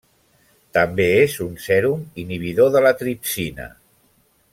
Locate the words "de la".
2.77-2.95